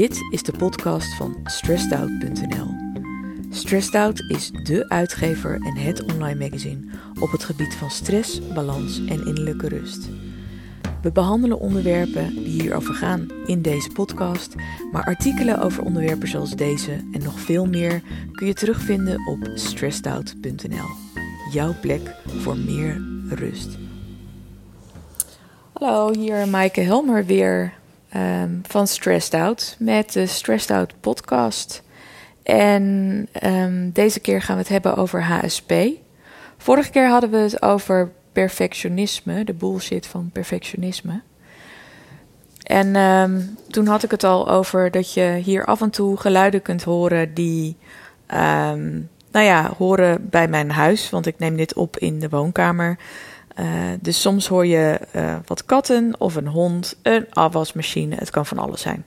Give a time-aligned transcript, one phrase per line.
[0.00, 2.66] Dit is de podcast van stressedout.nl.
[3.50, 6.80] Stressed Out is dé uitgever en het online magazine
[7.20, 10.08] op het gebied van stress, balans en innerlijke rust.
[11.02, 14.54] We behandelen onderwerpen die hierover gaan in deze podcast,
[14.92, 20.88] maar artikelen over onderwerpen zoals deze en nog veel meer kun je terugvinden op stressedout.nl.
[21.52, 23.78] Jouw plek voor meer rust.
[25.72, 27.78] Hallo, hier Maaike Helmer weer
[28.16, 31.82] um, van Stressed Out met de Stressed Out podcast.
[32.42, 35.72] En um, deze keer gaan we het hebben over HSP.
[36.58, 41.20] Vorige keer hadden we het over perfectionisme, de bullshit van perfectionisme.
[42.62, 46.62] En um, toen had ik het al over dat je hier af en toe geluiden
[46.62, 47.76] kunt horen die,
[49.30, 52.98] nou ja, horen bij mijn huis, want ik neem dit op in de woonkamer.
[53.58, 53.66] Uh,
[54.00, 58.14] dus soms hoor je uh, wat katten of een hond, een afwasmachine.
[58.14, 59.04] Het kan van alles zijn.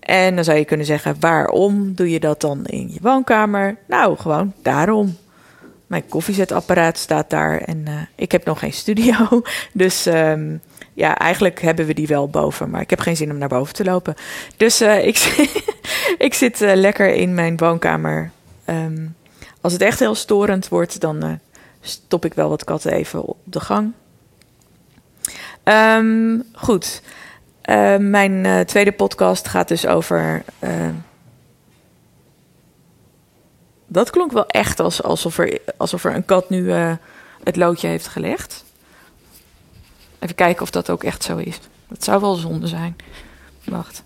[0.00, 3.76] En dan zou je kunnen zeggen: waarom doe je dat dan in je woonkamer?
[3.86, 5.16] Nou, gewoon daarom.
[5.86, 9.42] Mijn koffiezetapparaat staat daar en uh, ik heb nog geen studio.
[9.72, 10.60] Dus um,
[10.92, 13.74] ja, eigenlijk hebben we die wel boven, maar ik heb geen zin om naar boven
[13.74, 14.14] te lopen.
[14.56, 15.48] Dus ik,
[16.18, 18.30] ik zit lekker in mijn woonkamer.
[18.66, 19.16] Um,
[19.60, 21.40] als het echt heel storend wordt, dan
[21.80, 23.92] stop ik wel wat katten even op de gang.
[25.64, 27.02] Um, goed.
[27.64, 30.44] Uh, mijn uh, tweede podcast gaat dus over.
[30.60, 30.88] Uh,
[33.86, 36.70] dat klonk wel echt als, alsof, er, alsof er een kat nu
[37.44, 38.64] het loodje heeft gelegd.
[40.18, 41.58] Even kijken of dat ook echt zo is.
[41.88, 42.96] Dat zou wel zonde zijn.
[43.64, 44.02] Wacht.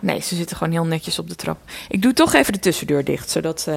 [0.00, 1.58] Nee, ze zitten gewoon heel netjes op de trap.
[1.88, 3.68] Ik doe toch even de tussendeur dicht, zodat.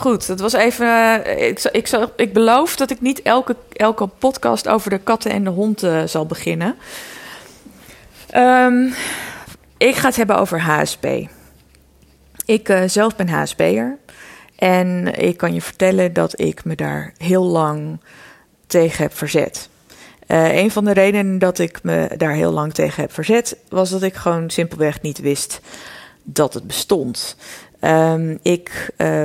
[0.00, 0.86] Goed, dat was even.
[0.86, 5.44] Uh, ik, ik, ik beloof dat ik niet elke, elke podcast over de katten en
[5.44, 6.76] de hond uh, zal beginnen.
[8.36, 8.94] Um,
[9.76, 11.06] ik ga het hebben over HSP.
[12.44, 13.98] Ik uh, zelf ben HSP'er.
[14.56, 18.00] En ik kan je vertellen dat ik me daar heel lang
[18.66, 19.68] tegen heb verzet.
[20.26, 24.02] een van de redenen dat ik me daar heel lang tegen heb verzet, was dat
[24.02, 25.60] ik gewoon simpelweg niet wist
[26.22, 27.36] dat het bestond.
[27.84, 29.24] Um, ik uh,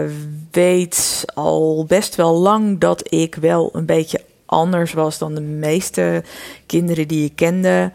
[0.52, 6.24] weet al best wel lang dat ik wel een beetje anders was dan de meeste
[6.66, 7.92] kinderen die ik kende.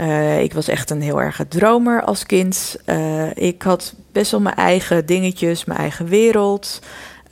[0.00, 2.76] Uh, ik was echt een heel erg dromer als kind.
[2.86, 6.80] Uh, ik had best wel mijn eigen dingetjes, mijn eigen wereld.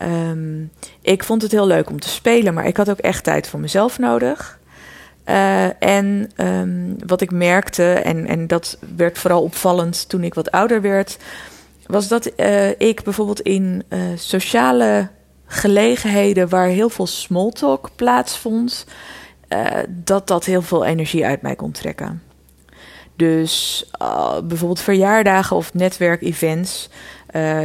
[0.03, 0.71] Um,
[1.01, 3.61] ik vond het heel leuk om te spelen, maar ik had ook echt tijd voor
[3.61, 4.59] mezelf nodig.
[5.79, 10.81] En um, wat ik merkte, en, en dat werd vooral opvallend toen ik wat ouder
[10.81, 11.17] werd
[11.89, 15.09] was dat uh, ik bijvoorbeeld in uh, sociale
[15.47, 18.87] gelegenheden waar heel veel small talk plaatsvond,
[19.49, 22.23] uh, dat dat heel veel energie uit mij kon trekken.
[23.17, 23.85] Dus
[24.45, 26.89] bijvoorbeeld verjaardagen of netwerkevents,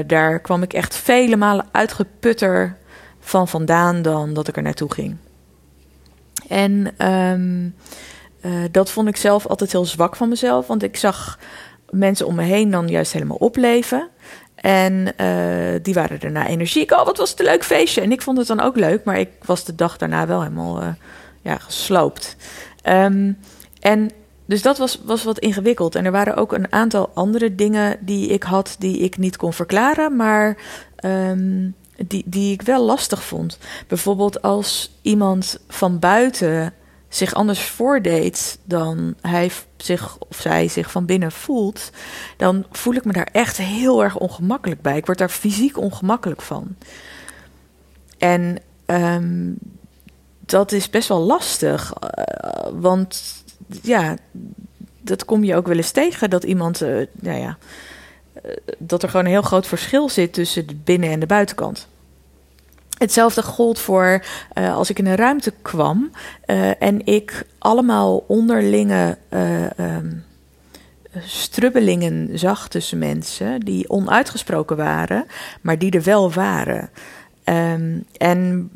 [0.06, 2.78] daar kwam ik echt vele malen uitgeputter
[3.20, 5.16] van vandaan dan dat ik er naartoe ging.
[6.48, 7.76] En um,
[8.72, 11.40] dat vond ik zelf altijd heel zwak van mezelf, want ik zag
[11.94, 14.10] mensen om me heen dan juist helemaal opleven.
[14.56, 16.92] En uh, die waren daarna energiek.
[16.92, 18.02] Oh, wat was het een leuk feestje.
[18.02, 20.82] En ik vond het dan ook leuk, maar ik was de dag daarna wel helemaal
[20.82, 20.88] uh,
[21.42, 22.36] ja, gesloopt.
[22.90, 23.38] Um,
[23.80, 24.12] en
[24.46, 25.96] dus dat was, was wat ingewikkeld.
[25.96, 29.54] En er waren ook een aantal andere dingen die ik had die ik niet kon
[29.54, 30.58] verklaren, maar
[31.06, 31.76] um,
[32.08, 33.58] die, die ik wel lastig vond.
[33.88, 36.74] Bijvoorbeeld als iemand van buiten
[37.16, 41.90] zich anders voordeed dan hij zich of zij zich van binnen voelt,
[42.38, 44.98] dan voel ik me daar echt heel erg ongemakkelijk bij.
[44.98, 46.76] Ik word daar fysiek ongemakkelijk van.
[48.18, 49.58] En um,
[50.40, 53.44] dat is best wel lastig, uh, want
[53.82, 54.18] ja,
[55.02, 57.58] dat kom je ook wel eens tegen dat iemand, uh, nou ja,
[58.46, 61.88] uh, dat er gewoon een heel groot verschil zit tussen de binnen- en de buitenkant.
[62.98, 64.24] Hetzelfde gold voor
[64.58, 66.12] uh, als ik in een ruimte kwam
[66.46, 70.24] uh, en ik allemaal onderlinge uh, um,
[71.20, 75.26] strubbelingen zag tussen mensen die onuitgesproken waren,
[75.62, 76.90] maar die er wel waren.
[77.46, 78.72] Um, en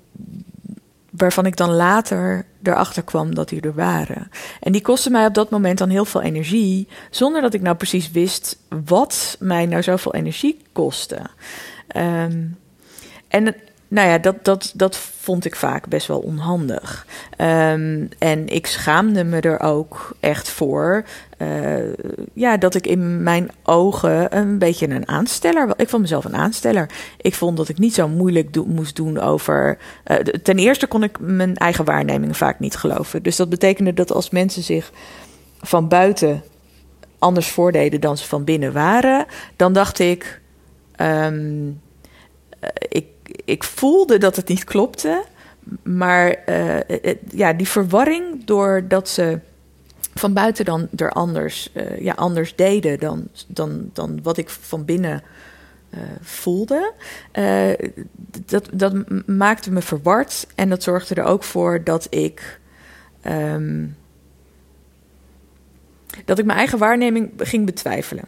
[1.09, 4.31] waarvan ik dan later erachter kwam dat die er waren.
[4.59, 7.75] En die kostten mij op dat moment dan heel veel energie, zonder dat ik nou
[7.75, 11.19] precies wist wat mij nou zoveel energie kostte.
[11.95, 12.57] Um,
[13.27, 13.55] en
[13.87, 17.05] nou ja, dat, dat, dat vond ik vaak best wel onhandig.
[17.37, 21.03] Um, en ik schaamde me er ook echt voor.
[21.37, 21.93] Uh,
[22.33, 25.73] ja, dat ik in mijn ogen een beetje een aansteller.
[25.75, 26.89] Ik vond mezelf een aansteller.
[27.21, 29.77] Ik vond dat ik niet zo moeilijk moest doen over.
[30.07, 33.23] Uh, ten eerste kon ik mijn eigen waarneming vaak niet geloven.
[33.23, 34.91] Dus dat betekende dat als mensen zich
[35.61, 36.43] van buiten
[37.19, 39.25] anders voordeden dan ze van binnen waren,
[39.55, 40.41] dan dacht ik,
[40.95, 41.69] ehm,
[42.59, 43.05] eh, ik,
[43.45, 45.23] ik voelde dat het niet klopte,
[45.83, 46.79] maar uh,
[47.29, 49.39] ja, die verwarring doordat ze
[50.13, 51.69] van buiten dan er anders,
[51.99, 55.23] ja, anders deden dan, dan, dan wat ik van binnen
[56.21, 56.93] voelde.
[58.45, 58.93] Dat, dat
[59.27, 62.59] maakte me verward en dat zorgde er ook voor dat ik.
[63.27, 63.95] Um,
[66.25, 68.25] dat ik mijn eigen waarneming ging betwijfelen.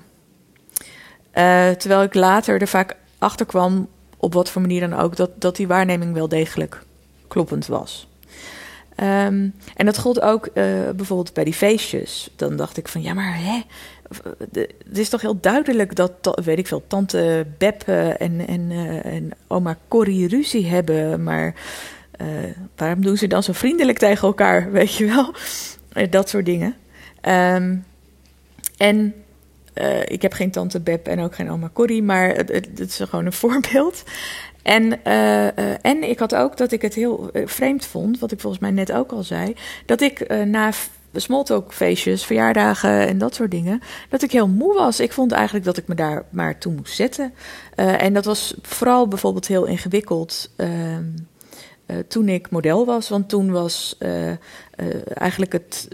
[1.78, 3.88] Terwijl ik later er vaak achter kwam,
[4.20, 6.82] op wat voor manier dan ook, dat, dat die waarneming wel degelijk
[7.28, 8.08] kloppend was.
[9.04, 10.54] Um, en dat gold ook uh,
[10.96, 12.30] bijvoorbeeld bij die feestjes.
[12.36, 13.62] Dan dacht ik van ja, maar hè,
[14.88, 19.32] het is toch heel duidelijk dat, weet ik veel, tante Beb en, en, uh, en
[19.48, 21.24] oma Corrie ruzie hebben.
[21.24, 21.56] Maar
[22.22, 22.28] uh,
[22.76, 25.34] waarom doen ze dan zo vriendelijk tegen elkaar, weet je wel?
[26.10, 26.76] dat soort dingen.
[27.22, 27.86] Um,
[28.78, 29.14] en
[29.80, 33.00] uh, ik heb geen tante Beb en ook geen oma Corrie, maar het, het, is
[33.10, 34.04] gewoon een voorbeeld.
[34.64, 38.40] En, uh, uh, en ik had ook dat ik het heel vreemd vond, wat ik
[38.40, 39.56] volgens mij net ook al zei,
[39.86, 40.72] dat ik na
[41.14, 45.00] smalltalk feestjes, verjaardagen en dat soort dingen, dat ik heel moe was.
[45.00, 47.34] Ik vond eigenlijk dat ik me daar maar toe moest zetten.
[47.76, 50.52] en dat was vooral bijvoorbeeld heel ingewikkeld.
[50.56, 51.04] Ehm,
[51.92, 53.10] uh, toen ik model was.
[53.10, 54.36] Want toen was uh, uh,
[55.14, 55.88] eigenlijk het,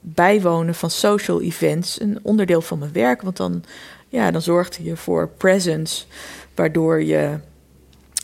[0.00, 3.22] bijwonen van social events een onderdeel van mijn werk.
[3.22, 3.64] Want dan,
[4.08, 6.04] ja, dan zorgde je voor presence,
[6.54, 7.38] waardoor je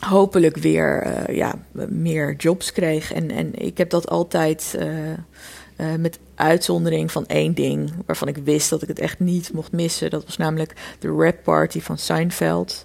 [0.01, 1.55] hopelijk weer ja,
[1.89, 3.13] meer jobs kreeg.
[3.13, 4.79] En, en ik heb dat altijd
[5.99, 10.11] met uitzondering van één ding, waarvan ik wist dat ik het echt niet mocht missen.
[10.11, 12.85] Dat was namelijk de rap party van Seinfeld.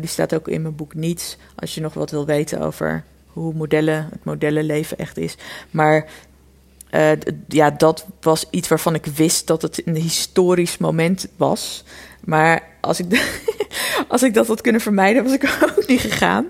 [0.00, 1.36] die staat ook in mijn boek Niets.
[1.56, 5.36] Als je nog wat wil weten over hoe modellen, het modellenleven echt is.
[5.70, 6.06] Maar
[6.90, 7.10] uh,
[7.48, 11.84] ja, dat was iets waarvan ik wist dat het een historisch moment was.
[12.24, 13.36] Maar als ik,
[14.08, 16.46] als ik dat had kunnen vermijden, was ik ook niet gegaan.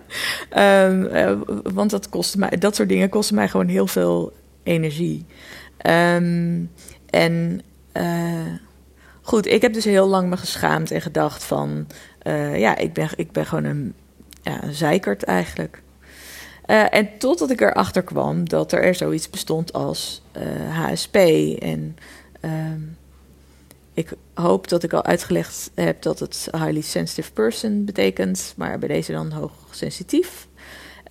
[0.56, 1.40] Um, uh,
[1.74, 4.32] want dat, kostte mij, dat soort dingen kosten mij gewoon heel veel
[4.62, 5.26] energie.
[5.86, 6.70] Um,
[7.10, 7.62] en
[7.92, 8.54] uh,
[9.22, 11.86] goed, ik heb dus heel lang me geschaamd en gedacht van...
[12.54, 13.94] ja, ik ben, ik ben gewoon een,
[14.42, 15.82] ja, een zeikert eigenlijk.
[16.70, 20.22] Uh, en totdat ik erachter kwam dat er, er zoiets bestond als
[20.70, 21.14] HSP.
[21.58, 21.96] En
[22.40, 22.50] uh,
[23.94, 28.88] ik hoop dat ik al uitgelegd heb dat het highly sensitive person betekent, maar bij
[28.88, 30.48] deze dan hoogsensitief.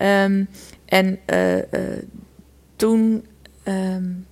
[0.02, 0.50] Um,
[0.86, 1.64] en uh,
[2.76, 3.26] toen
[3.64, 4.28] um,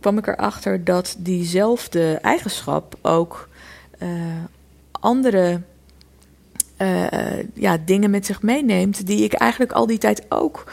[0.00, 3.48] kwam ik erachter dat diezelfde eigenschap ook
[4.90, 5.60] andere
[6.84, 10.64] uh, ja, dingen met zich meeneemt die ik eigenlijk al die tijd ook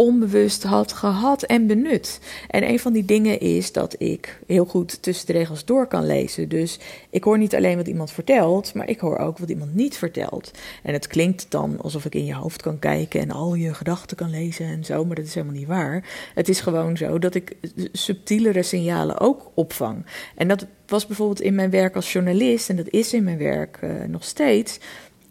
[0.00, 2.20] onbewust had gehad en benut.
[2.48, 6.06] En een van die dingen is dat ik heel goed tussen de regels door kan
[6.06, 6.48] lezen.
[6.48, 6.78] Dus
[7.10, 10.50] ik hoor niet alleen wat iemand vertelt, maar ik hoor ook wat iemand niet vertelt.
[10.82, 14.16] En het klinkt dan alsof ik in je hoofd kan kijken en al je gedachten
[14.16, 16.04] kan lezen en zo, maar dat is helemaal niet waar.
[16.34, 17.56] Het is gewoon zo dat ik
[17.92, 20.06] subtielere signalen ook opvang.
[20.34, 23.78] En dat was bijvoorbeeld in mijn werk als journalist, en dat is in mijn werk
[23.84, 24.78] uh, nog steeds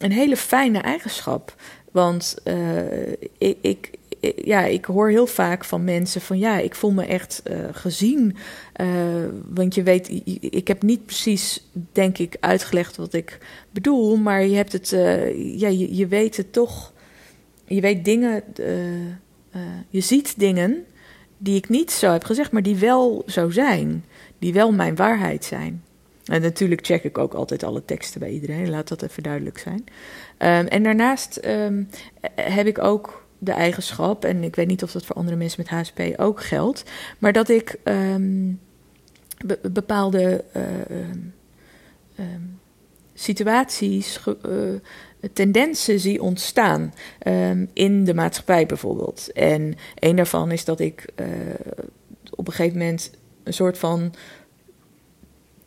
[0.00, 1.54] een hele fijne eigenschap.
[1.92, 3.90] Want uh, ik,
[4.44, 8.36] ja, ik hoor heel vaak van mensen van ja, ik voel me echt uh, gezien.
[8.80, 8.86] Uh,
[9.48, 10.08] want je weet,
[10.40, 13.38] ik heb niet precies, denk ik, uitgelegd wat ik
[13.70, 14.16] bedoel.
[14.16, 14.88] Maar je hebt het,
[15.34, 16.92] ja, je, je weet het toch.
[17.64, 18.42] Je weet dingen,
[19.88, 20.84] je ziet dingen
[21.38, 24.04] die ik niet zo heb gezegd, maar die wel zo zijn.
[24.38, 25.84] Die wel mijn waarheid zijn.
[26.30, 29.84] En natuurlijk check ik ook altijd alle teksten bij iedereen, laat dat even duidelijk zijn.
[30.38, 31.88] Um, en daarnaast um,
[32.34, 35.70] heb ik ook de eigenschap, en ik weet niet of dat voor andere mensen met
[35.70, 36.84] HSP ook geldt,
[37.18, 37.78] maar dat ik
[39.44, 42.24] be bepaalde uh,
[43.14, 44.34] situaties, uh,
[45.32, 46.94] tendensen zie ontstaan
[47.72, 49.32] in de maatschappij bijvoorbeeld.
[49.32, 51.26] En een daarvan is dat ik uh,
[52.30, 53.10] op een gegeven moment
[53.42, 54.14] een soort van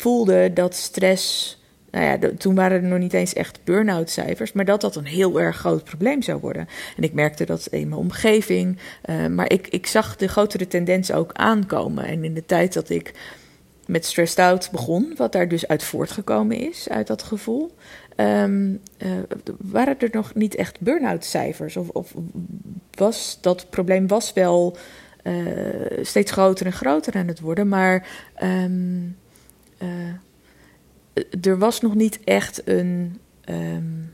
[0.03, 1.57] voelde dat stress.
[1.91, 5.05] Nou ja, toen waren er nog niet eens echt burn-out cijfers, maar dat dat een
[5.05, 6.67] heel erg groot probleem zou worden.
[6.97, 11.11] En ik merkte dat in mijn omgeving, uh, maar ik, ik zag de grotere tendens
[11.11, 12.05] ook aankomen.
[12.05, 13.13] En in de tijd dat ik
[13.85, 17.75] met stressed out begon, wat daar dus uit voortgekomen is, uit dat gevoel,
[18.17, 19.11] um, uh,
[19.57, 21.77] waren er nog niet echt burn-out cijfers.
[21.77, 22.13] Of, of,
[22.91, 24.77] was dat probleem was wel
[25.23, 25.33] uh,
[26.01, 28.07] steeds groter en groter aan het worden, maar.
[28.43, 29.21] Um,
[31.41, 33.19] er was nog niet echt een.
[33.49, 34.13] Um,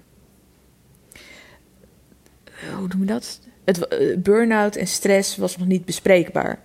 [2.78, 3.40] hoe noem je dat?
[3.64, 6.60] Het, uh, burn-out en stress was nog niet bespreekbaar.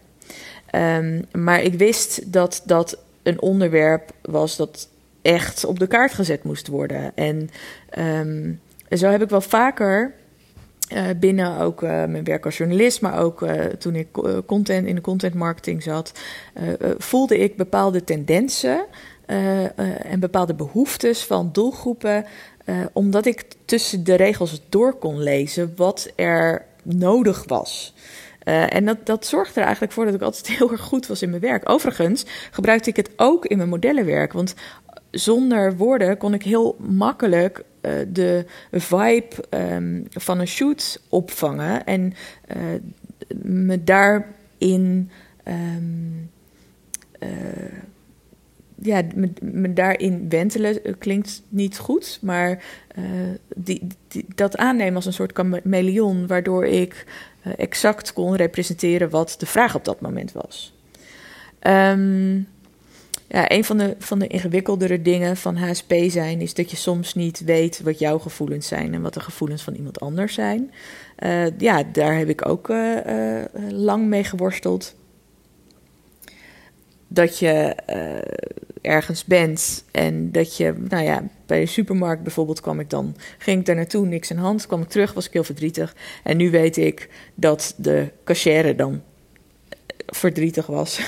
[0.74, 4.88] Um, maar ik wist dat dat een onderwerp was dat
[5.22, 7.12] echt op de kaart gezet moest worden.
[7.14, 7.50] En
[7.88, 8.52] ehm,
[8.90, 10.14] zo heb ik wel vaker
[10.92, 14.08] uh, binnen ook uh, mijn werk als journalist, maar ook uh, toen ik
[14.46, 16.12] content in de content marketing zat,
[16.98, 18.86] voelde ik bepaalde tendensen
[20.02, 22.24] en bepaalde behoeftes van doelgroepen,
[22.92, 27.94] omdat ik tussen de regels door kon lezen wat er nodig was.
[28.44, 31.30] en dat, dat zorgde er eigenlijk voor dat ik altijd heel erg goed was in
[31.30, 31.70] mijn werk.
[31.70, 34.32] Overigens gebruikte ik het ook in mijn modellenwerk.
[34.32, 34.54] Want
[35.14, 42.12] zonder woorden kon ik heel makkelijk uh, de vibe um, van een shoot opvangen en
[42.56, 42.80] uh,
[43.42, 45.10] me daarin.
[45.48, 46.30] Um,
[48.82, 52.64] ja, me, me, daarin wentelen klinkt niet goed, maar
[53.56, 57.06] die, die, dat aannemen als een soort chameleon, waardoor ik
[57.56, 60.74] exact kon representeren wat de vraag op dat moment was.
[61.66, 62.46] Um,
[63.28, 67.14] ja, een van de, van de ingewikkeldere dingen van HSP zijn is dat je soms
[67.14, 70.72] niet weet wat jouw gevoelens zijn en wat de gevoelens van iemand anders zijn.
[71.18, 74.94] Uh, ja, daar heb ik ook uh, uh, lang mee geworsteld.
[77.08, 77.74] Dat je
[78.84, 83.60] ergens bent en dat je, nou ja, bij de supermarkt bijvoorbeeld kwam ik dan, ging
[83.60, 85.96] ik daar naartoe, niks in hand, kwam ik terug, was ik heel verdrietig.
[86.22, 89.02] En nu weet ik dat de cachère dan
[90.06, 91.00] verdrietig was.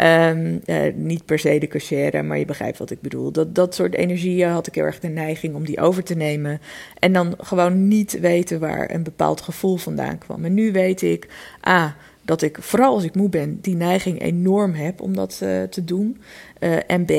[0.00, 0.62] um,
[1.06, 3.30] niet per se de cashier, maar je begrijpt wat ik bedoel.
[3.30, 6.60] Dat, dat soort energieën had ik heel erg de neiging om die over te nemen.
[6.98, 10.44] En dan gewoon niet weten waar een bepaald gevoel vandaan kwam.
[10.44, 11.28] En nu weet ik,
[11.68, 15.62] A, dat ik vooral als ik moe ben, die neiging enorm heb om dat uh,
[15.62, 16.20] te doen.
[16.60, 17.12] Uh, en B,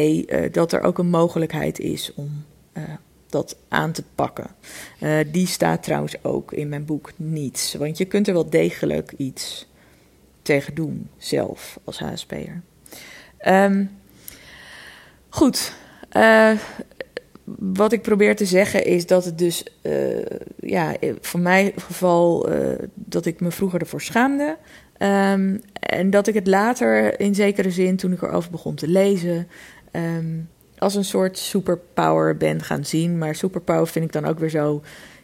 [0.53, 2.43] dat er ook een mogelijkheid is om
[3.29, 4.47] dat aan te pakken.
[5.31, 7.73] die staat trouwens ook in mijn boek niets.
[7.73, 9.67] Want je kunt er wel degelijk iets
[10.43, 12.37] tegen doen zelf als HSP'er.
[12.47, 12.61] Um,
[13.37, 13.85] ehm,
[15.29, 15.73] goed.
[16.17, 16.51] Uh,
[17.59, 20.25] wat ik probeer te zeggen is dat het dus, uh,
[20.59, 24.57] ja, voor mij geval uh, dat ik me vroeger ervoor schaamde.
[24.99, 29.47] Um, en dat ik het later in zekere zin, toen ik erover begon te lezen,
[29.91, 33.17] um, als een soort superpower ben gaan zien.
[33.17, 34.81] Maar superpower vind ik dan ook weer zo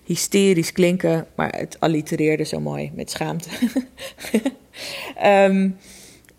[0.10, 3.50] hysterisch klinken, maar het allitereerde zo mooi met schaamte.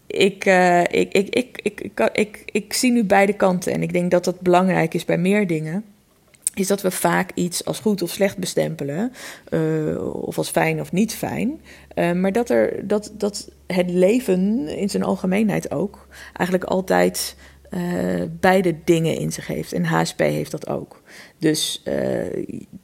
[0.07, 3.93] ik, uh, ik, ik, ik, ik, ik, ik, ik, zie nu beide kanten en ik
[3.93, 5.85] denk dat dat belangrijk is bij meer dingen.
[6.55, 9.13] Is dat we vaak iets als goed of slecht bestempelen,
[9.51, 11.61] uh, of als fijn of niet fijn.
[11.95, 17.37] Uh, maar dat, er, dat, dat het leven in zijn algemeenheid ook eigenlijk altijd
[17.71, 19.73] uh, beide dingen in zich heeft.
[19.73, 21.03] En HSP heeft dat ook.
[21.39, 22.37] Dus uh,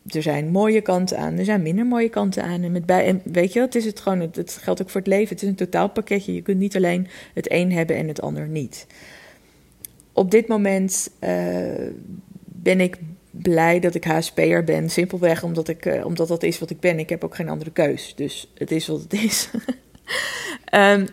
[0.07, 2.63] er zijn mooie kanten aan, er zijn minder mooie kanten aan.
[2.63, 5.11] En, met bij, en weet je, het is het gewoon, het, geldt ook voor het
[5.11, 5.35] leven.
[5.35, 6.35] Het is een totaalpakketje.
[6.35, 8.87] Je kunt niet alleen het een hebben en het ander niet.
[10.13, 11.31] Op dit moment uh,
[12.45, 12.99] ben ik
[13.31, 14.91] blij dat ik HSP'er ben.
[14.91, 16.99] Simpelweg omdat, ik, omdat dat is wat ik ben.
[16.99, 18.13] Ik heb ook geen andere keus.
[18.17, 19.51] Dus het is wat het is.
[20.75, 21.07] Um,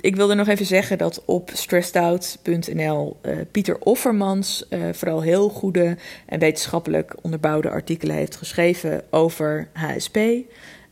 [0.00, 5.96] ik wilde nog even zeggen dat op stressedout.nl eh, Pieter Offermans uh, vooral heel goede
[6.26, 10.16] en wetenschappelijk onderbouwde artikelen heeft geschreven over HSP.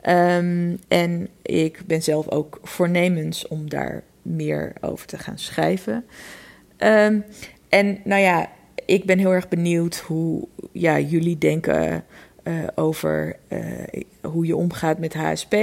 [0.01, 6.05] Ehm, en ik ben zelf ook voornemens om daar meer over te gaan schrijven.
[6.79, 7.25] Um,
[7.69, 8.51] en nou ja,
[8.87, 12.05] ik ben heel erg benieuwd hoe ja, jullie denken
[12.45, 13.37] uh, over
[14.23, 15.55] hoe je omgaat met HSP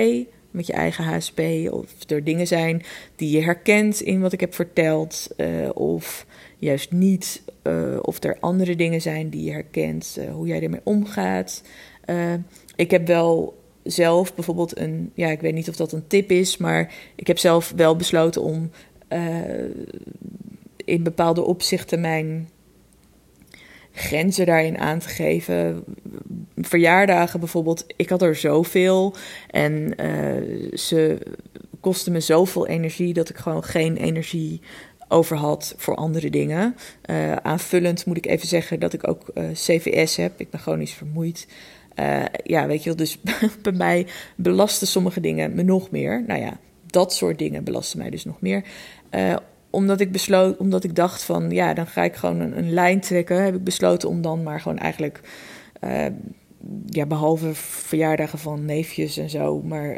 [0.55, 1.39] met je eigen HSP.
[1.69, 2.83] Of er dingen zijn
[3.15, 5.27] die je herkent in wat ik heb verteld.
[5.37, 6.25] Uh, of
[6.57, 7.41] juist niet.
[7.63, 10.15] Uh, of er andere dingen zijn die je herkent.
[10.19, 11.61] Uh, hoe jij ermee omgaat.
[12.75, 15.11] ik heb wel zelf bijvoorbeeld een.
[15.13, 16.57] Ja, ik weet niet of dat een tip is.
[16.57, 18.71] Maar ik heb zelf wel besloten om.
[20.85, 22.49] in bepaalde opzichten mijn
[23.95, 25.83] grenzen daarin aan te geven.
[26.55, 29.15] Verjaardagen bijvoorbeeld, ik had er zoveel
[29.49, 31.17] en uh, ze
[31.79, 34.61] kostten me zoveel energie dat ik gewoon geen energie
[35.07, 36.75] over had voor andere dingen.
[37.09, 40.39] Uh, aanvullend moet ik even zeggen dat ik ook uh, CVS heb.
[40.39, 41.47] Ik ben chronisch vermoeid.
[42.43, 43.19] ja, weet je wel, dus
[43.61, 46.23] bij mij belasten sommige dingen me nog meer.
[46.27, 48.63] Nou ja, dat soort dingen belasten mij dus nog meer
[49.75, 52.99] omdat ik besloot, omdat ik dacht van ja, dan ga ik gewoon een, een lijn
[52.99, 55.19] trekken, heb ik besloten om dan maar gewoon eigenlijk
[55.83, 56.05] uh,
[56.85, 59.61] ja, behalve verjaardagen van neefjes en zo.
[59.61, 59.97] Maar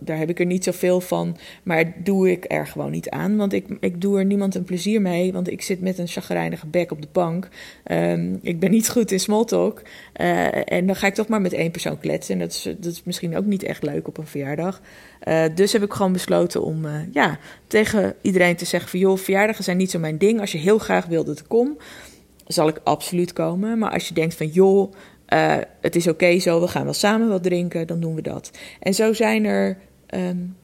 [0.00, 1.36] daar heb ik er niet zoveel van.
[1.62, 3.36] Maar doe ik er gewoon niet aan.
[3.36, 5.32] Want ik, ik doe er niemand een plezier mee.
[5.32, 7.48] Want ik zit met een chagrijnige bek op de bank.
[7.84, 9.82] Ehm, ik ben niet goed in smalltalk.
[10.20, 12.34] Uh, en dan ga ik toch maar met één persoon kletsen.
[12.34, 14.80] En dat is, dat is misschien ook niet echt leuk op een verjaardag.
[15.28, 19.18] Uh, dus heb ik gewoon besloten om uh, ja, tegen iedereen te zeggen: van joh,
[19.18, 20.40] verjaardagen zijn niet zo mijn ding.
[20.40, 21.76] Als je heel graag wil dat ik kom,
[22.46, 23.78] zal ik absoluut komen.
[23.78, 24.92] Maar als je denkt van joh
[25.32, 28.50] uh, het is oké zo, we gaan wel samen wat drinken, dan doen we dat.
[28.80, 29.78] En zo zijn er
[30.14, 30.56] um,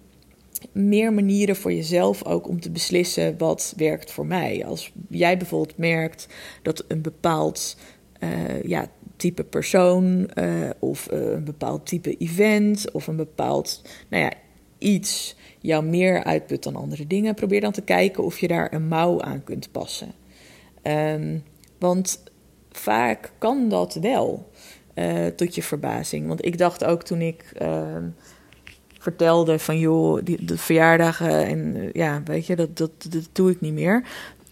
[0.73, 4.65] meer manieren voor jezelf ook om te beslissen wat werkt voor mij.
[4.67, 6.29] Als jij bijvoorbeeld merkt
[6.63, 7.77] dat een bepaald
[8.21, 14.33] uh, ja, type persoon uh, of een bepaald type event of een bepaald nou ja,
[14.79, 18.89] iets jou meer uitput dan andere dingen, probeer dan te kijken of je daar een
[18.89, 20.13] mouw aan kunt passen.
[20.83, 21.43] Um,
[21.79, 22.23] want
[22.77, 24.51] vaak kan dat wel,
[24.95, 26.27] uh, tot je verbazing.
[26.27, 27.97] Want ik dacht ook toen ik uh,
[28.99, 33.51] vertelde van joh, die, de verjaardagen en uh, ja, weet je, dat, dat, dat doe
[33.51, 34.05] ik niet meer.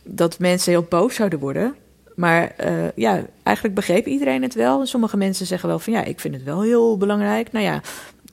[0.03, 1.75] Dat mensen heel boos zouden worden.
[2.15, 4.87] Maar uh, ja, eigenlijk begreep iedereen het wel.
[4.87, 7.53] Sommige mensen zeggen wel van ja, ik vind het wel heel belangrijk.
[7.53, 7.81] Nou ja,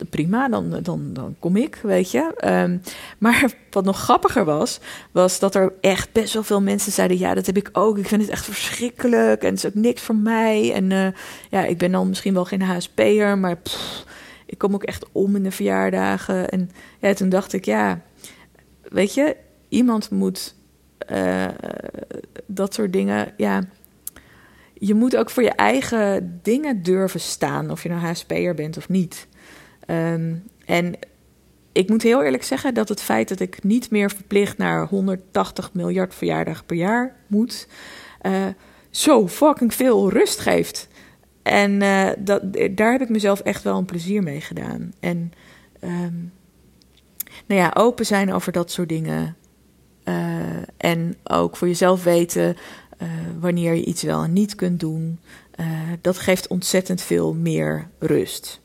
[0.06, 2.34] prima, dan, dan, dan kom ik, weet je.
[2.46, 2.82] Um,
[3.18, 4.80] maar wat nog grappiger was,
[5.12, 7.98] was dat er echt best wel veel mensen zeiden: Ja, dat heb ik ook.
[7.98, 10.74] Ik vind het echt verschrikkelijk en het is ook niks voor mij.
[10.74, 11.08] En uh,
[11.50, 13.58] ja, ik ben dan misschien wel geen HSP'er, maar
[14.46, 16.50] ik kom ook echt om in de verjaardagen.
[16.50, 18.02] En ja, toen dacht ik: Ja,
[18.82, 19.36] weet je,
[19.70, 20.56] iemand moet
[21.12, 21.48] uh,
[22.46, 23.64] dat soort dingen, ja
[24.84, 28.90] je moet ook voor je eigen dingen durven staan, of je nou HSP'er bent of
[28.90, 29.28] niet.
[29.92, 30.96] Um, en
[31.72, 35.74] ik moet heel eerlijk zeggen dat het feit dat ik niet meer verplicht naar 180
[35.74, 37.68] miljard verjaardagen per jaar moet,
[38.22, 38.46] uh,
[38.90, 40.88] zo fucking veel rust geeft.
[41.44, 44.94] En uh, dat, daar heb ik mezelf echt wel een plezier mee gedaan.
[45.00, 45.32] En
[45.84, 46.32] um,
[47.46, 49.36] nou ja, open zijn over dat soort dingen.
[50.04, 50.16] Uh,
[50.78, 52.58] en ook voor jezelf weten
[53.40, 55.20] wanneer je iets wel en niet kunt doen.
[56.02, 58.62] dat geeft ontzettend veel meer rust.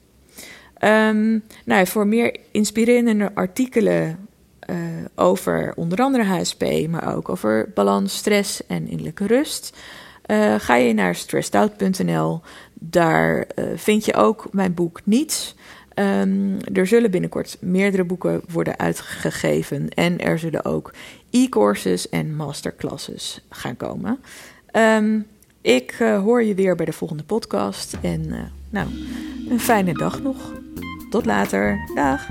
[0.81, 4.29] Um, nou, voor meer inspirerende artikelen
[4.71, 4.77] uh,
[5.15, 9.77] over onder andere HSP, maar ook over balans, stress en innerlijke rust,
[10.27, 12.41] uh, ga je naar stressedout.nl.
[12.75, 15.55] Daar uh, vind je ook mijn boek Niets.
[15.95, 20.93] Um, er zullen binnenkort meerdere boeken worden uitgegeven en er zullen ook
[21.31, 24.19] e-courses en masterclasses gaan komen.
[24.73, 25.27] Um,
[25.61, 28.89] ik hoor je weer bij de volgende podcast en nou,
[29.49, 30.53] een fijne dag nog.
[31.11, 31.91] Tot later.
[31.95, 32.29] Dag.